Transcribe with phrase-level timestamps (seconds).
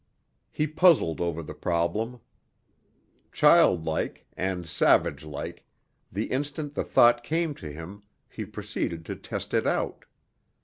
[0.51, 2.21] He puzzled over the problem.
[3.31, 5.63] Childlike and savage like
[6.11, 10.05] the instant the thought came to him, he proceeded to test it out.